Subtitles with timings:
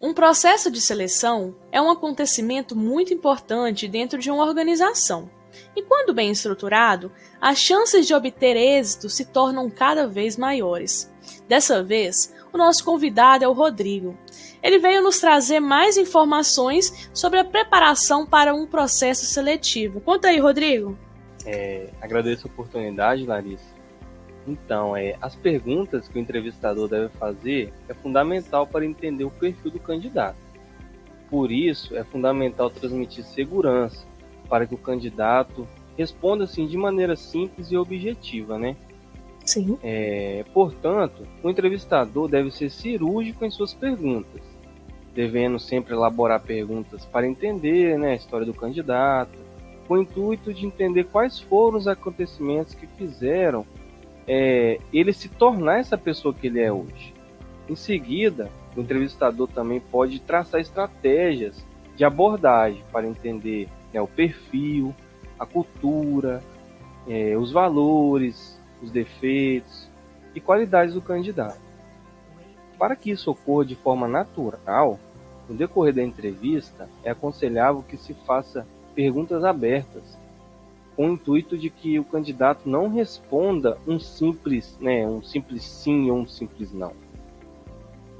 [0.00, 5.28] Um processo de seleção é um acontecimento muito importante dentro de uma organização.
[5.74, 11.12] E quando bem estruturado, as chances de obter êxito se tornam cada vez maiores.
[11.48, 14.16] Dessa vez, o nosso convidado é o Rodrigo.
[14.62, 20.00] Ele veio nos trazer mais informações sobre a preparação para um processo seletivo.
[20.00, 20.96] Conta aí, Rodrigo.
[21.44, 23.77] É, agradeço a oportunidade, Larissa.
[24.48, 29.70] Então, é, as perguntas que o entrevistador deve fazer é fundamental para entender o perfil
[29.70, 30.38] do candidato.
[31.28, 34.06] Por isso, é fundamental transmitir segurança
[34.48, 38.74] para que o candidato responda assim de maneira simples e objetiva, né?
[39.44, 39.78] Sim.
[39.82, 44.40] É, portanto, o entrevistador deve ser cirúrgico em suas perguntas,
[45.14, 49.36] devendo sempre elaborar perguntas para entender né, a história do candidato,
[49.86, 53.66] com o intuito de entender quais foram os acontecimentos que fizeram
[54.28, 57.14] é, ele se tornar essa pessoa que ele é hoje.
[57.66, 61.64] Em seguida, o entrevistador também pode traçar estratégias
[61.96, 64.94] de abordagem para entender né, o perfil,
[65.38, 66.42] a cultura,
[67.08, 69.88] é, os valores, os defeitos
[70.34, 71.58] e qualidades do candidato.
[72.78, 75.00] Para que isso ocorra de forma natural,
[75.48, 80.18] no decorrer da entrevista, é aconselhável que se faça perguntas abertas
[80.98, 86.10] com o intuito de que o candidato não responda um simples, né, um simples sim
[86.10, 86.92] ou um simples não.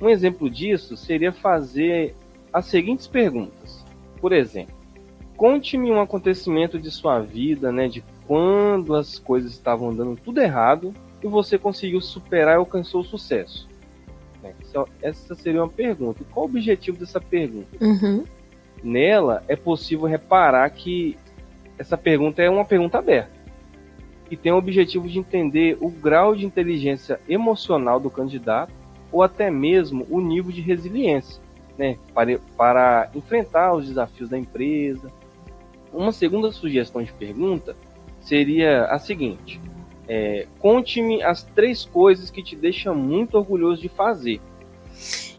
[0.01, 2.15] Um exemplo disso seria fazer
[2.53, 3.85] as seguintes perguntas.
[4.21, 4.77] Por exemplo,
[5.37, 10.95] conte-me um acontecimento de sua vida, né, de quando as coisas estavam dando tudo errado
[11.21, 13.67] e você conseguiu superar e alcançou o sucesso.
[14.41, 14.55] Né,
[15.03, 16.23] essa seria uma pergunta.
[16.23, 17.77] E qual o objetivo dessa pergunta?
[17.81, 18.25] Uhum.
[18.85, 21.19] Nela é possível reparar que
[21.79, 23.39] essa pergunta é uma pergunta aberta
[24.31, 28.73] e tem o objetivo de entender o grau de inteligência emocional do candidato
[29.11, 31.41] ou até mesmo o nível de resiliência,
[31.79, 35.11] né, para, para enfrentar os desafios da empresa.
[35.93, 37.75] Uma segunda sugestão de pergunta
[38.21, 39.59] seria a seguinte:
[40.07, 44.41] é, conte-me as três coisas que te deixam muito orgulhoso de fazer.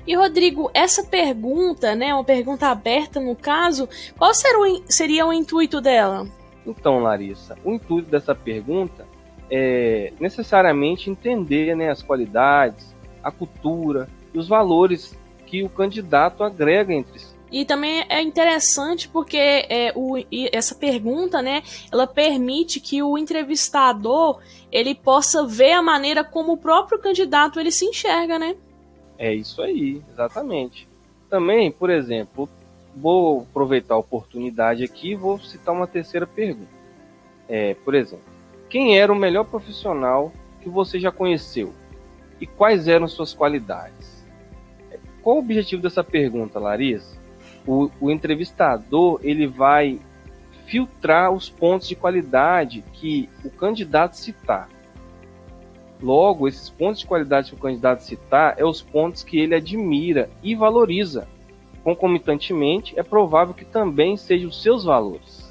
[0.10, 3.88] E Rodrigo, essa pergunta, né, uma pergunta aberta no caso,
[4.18, 6.28] qual seria o intuito dela?
[6.66, 9.06] Então, Larissa, o intuito dessa pergunta
[9.52, 12.92] é necessariamente entender né, as qualidades,
[13.24, 15.16] a cultura e os valores
[15.46, 17.36] que o candidato agrega entre si.
[17.52, 20.16] E também é interessante porque é, o,
[20.52, 24.40] essa pergunta, né, ela permite que o entrevistador
[24.72, 28.56] ele possa ver a maneira como o próprio candidato ele se enxerga, né?
[29.20, 30.88] É isso aí, exatamente.
[31.30, 32.50] Também, por exemplo,
[32.96, 36.72] vou aproveitar a oportunidade aqui e vou citar uma terceira pergunta.
[37.50, 38.24] É, por exemplo,
[38.70, 40.32] quem era o melhor profissional
[40.62, 41.74] que você já conheceu?
[42.40, 44.26] E quais eram suas qualidades?
[45.22, 47.18] Qual o objetivo dessa pergunta, Larissa?
[47.68, 50.00] O, o entrevistador ele vai
[50.66, 54.70] filtrar os pontos de qualidade que o candidato citar.
[56.02, 60.30] Logo, esses pontos de qualidade que o candidato citar é os pontos que ele admira
[60.42, 61.28] e valoriza.
[61.84, 65.49] Concomitantemente, é provável que também sejam os seus valores.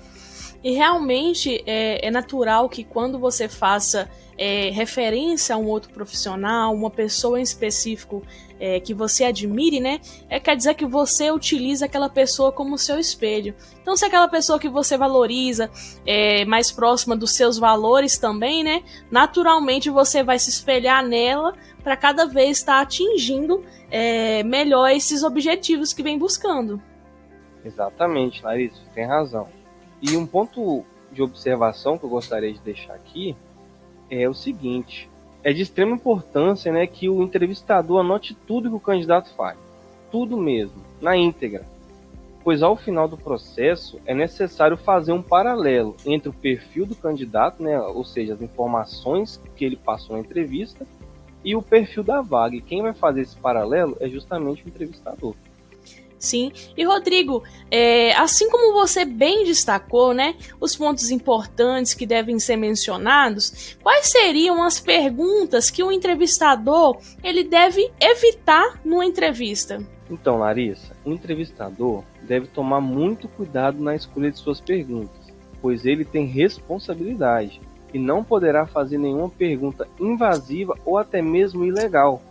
[0.62, 6.74] E realmente é, é natural que quando você faça é, referência a um outro profissional,
[6.74, 8.22] uma pessoa em específico
[8.60, 10.00] é, que você admire, né?
[10.28, 13.54] É, quer dizer que você utiliza aquela pessoa como seu espelho.
[13.80, 15.70] Então, se é aquela pessoa que você valoriza
[16.04, 18.82] é mais próxima dos seus valores também, né?
[19.10, 25.92] Naturalmente você vai se espelhar nela para cada vez estar atingindo é, melhor esses objetivos
[25.92, 26.80] que vem buscando.
[27.64, 29.48] Exatamente, Larissa, tem razão.
[30.00, 33.36] E um ponto de observação que eu gostaria de deixar aqui
[34.10, 35.09] é o seguinte:
[35.42, 39.58] é de extrema importância né, que o entrevistador anote tudo que o candidato faz,
[40.10, 41.64] tudo mesmo, na íntegra,
[42.44, 47.62] pois ao final do processo é necessário fazer um paralelo entre o perfil do candidato,
[47.62, 50.87] né, ou seja, as informações que ele passou na entrevista,
[51.44, 52.56] e o perfil da vaga.
[52.56, 55.34] E quem vai fazer esse paralelo é justamente o entrevistador.
[56.18, 56.50] Sim.
[56.76, 62.56] E Rodrigo, é, assim como você bem destacou, né, os pontos importantes que devem ser
[62.56, 69.81] mencionados, quais seriam as perguntas que o entrevistador ele deve evitar numa entrevista?
[70.10, 76.04] Então, Larissa, o entrevistador deve tomar muito cuidado na escolha de suas perguntas, pois ele
[76.04, 77.60] tem responsabilidade
[77.93, 82.22] e não poderá fazer nenhuma pergunta invasiva ou até mesmo ilegal,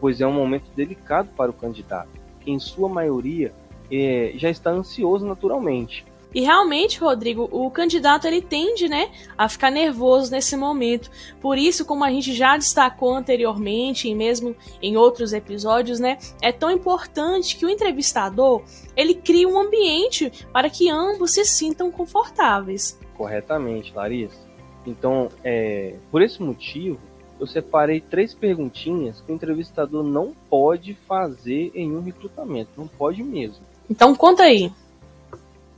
[0.00, 3.52] pois é um momento delicado para o candidato que em sua maioria
[3.90, 6.04] é, já está ansioso naturalmente.
[6.32, 11.10] E realmente, Rodrigo, o candidato ele tende, né, a ficar nervoso nesse momento.
[11.40, 16.52] Por isso, como a gente já destacou anteriormente e mesmo em outros episódios, né, é
[16.52, 18.62] tão importante que o entrevistador
[18.96, 22.98] ele crie um ambiente para que ambos se sintam confortáveis.
[23.16, 24.48] Corretamente, Larissa.
[24.86, 27.00] Então, é, por esse motivo,
[27.40, 33.22] eu separei três perguntinhas que o entrevistador não pode fazer em um recrutamento, não pode
[33.22, 33.64] mesmo.
[33.88, 34.70] Então, conta aí.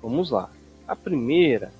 [0.03, 0.50] Vamos lá.
[0.87, 1.73] A primeira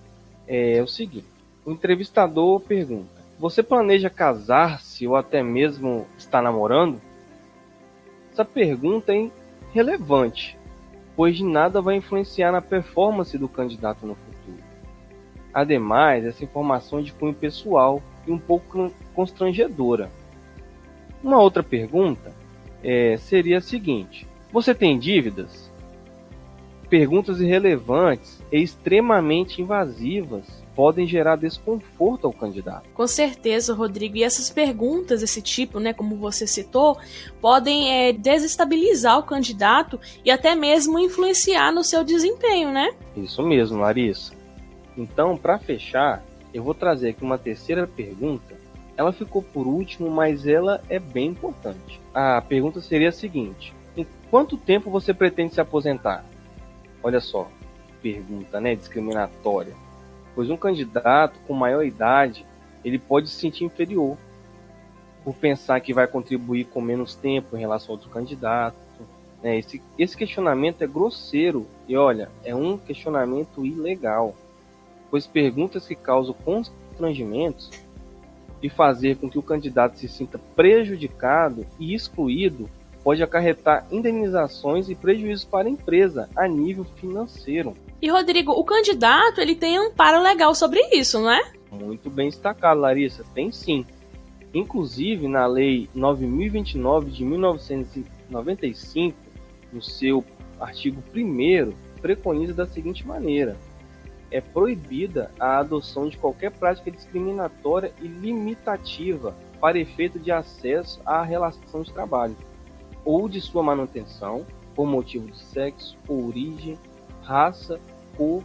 [0.47, 1.27] é o seguinte:
[1.67, 7.01] o entrevistador pergunta: Você planeja casar-se ou até mesmo está namorando?
[8.33, 9.31] Essa pergunta é
[9.73, 10.57] relevante,
[11.17, 14.32] pois de nada vai influenciar na performance do candidato no futuro.
[15.53, 20.11] Ademais, essa informação é de cunho pessoal e um pouco constrangedora.
[21.23, 22.33] Uma outra pergunta
[22.83, 25.71] é, seria a seguinte: Você tem dívidas?
[26.89, 32.89] Perguntas irrelevantes e extremamente invasivas podem gerar desconforto ao candidato.
[32.95, 34.17] Com certeza, Rodrigo.
[34.17, 36.99] E essas perguntas desse tipo, né, como você citou,
[37.41, 42.95] podem é, desestabilizar o candidato e até mesmo influenciar no seu desempenho, né?
[43.17, 44.42] Isso mesmo, Larissa.
[44.97, 46.23] Então, para fechar,
[46.53, 48.55] eu vou trazer aqui uma terceira pergunta.
[48.97, 52.01] Ela ficou por último, mas ela é bem importante.
[52.13, 56.25] A pergunta seria a seguinte: em quanto tempo você pretende se aposentar?
[57.03, 57.49] Olha só,
[58.03, 59.75] pergunta, né, discriminatória.
[60.35, 62.45] Pois um candidato com maior idade,
[62.85, 64.17] ele pode se sentir inferior
[65.25, 68.77] por pensar que vai contribuir com menos tempo em relação a outro candidato.
[69.43, 69.59] Né?
[69.59, 74.35] Esse, esse questionamento é grosseiro e, olha, é um questionamento ilegal,
[75.13, 77.69] pois perguntas que causam constrangimentos
[78.63, 82.71] e fazer com que o candidato se sinta prejudicado e excluído
[83.05, 87.75] pode acarretar indenizações e prejuízos para a empresa a nível financeiro.
[88.01, 91.53] E Rodrigo, o candidato ele tem amparo legal sobre isso, não é?
[91.71, 93.85] Muito bem destacado, Larissa, tem sim.
[94.55, 99.15] Inclusive na lei 9029 de 1995,
[99.71, 100.25] no seu
[100.59, 101.71] artigo 1
[102.01, 103.59] preconiza da seguinte maneira:
[104.33, 111.23] é proibida a adoção de qualquer prática discriminatória e limitativa para efeito de acesso à
[111.23, 112.37] relação de trabalho
[113.05, 114.45] ou de sua manutenção
[114.75, 116.79] por motivo de sexo origem,
[117.23, 117.79] raça,
[118.17, 118.43] cor,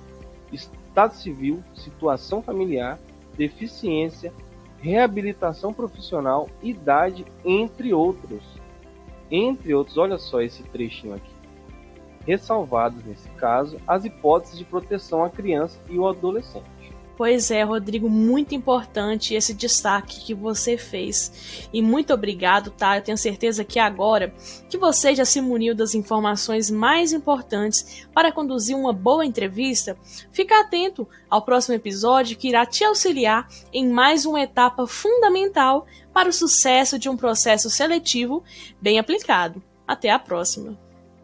[0.51, 3.00] estado civil, situação familiar,
[3.38, 4.34] deficiência,
[4.80, 8.44] reabilitação profissional, idade, entre outros.
[9.31, 11.37] Entre outros, olha só esse trechinho aqui.
[12.27, 16.77] Ressalvados, nesse caso, as hipóteses de proteção à criança e ao adolescente.
[17.15, 21.68] Pois é, Rodrigo, muito importante esse destaque que você fez.
[21.74, 22.95] E muito obrigado, tá?
[22.95, 24.31] Eu tenho certeza que agora
[24.69, 29.97] que você já se muniu das informações mais importantes para conduzir uma boa entrevista,
[30.31, 36.29] fica atento ao próximo episódio que irá te auxiliar em mais uma etapa fundamental para
[36.29, 38.44] o sucesso de um processo seletivo
[38.79, 39.63] bem aplicado.
[39.88, 40.87] Até a próxima!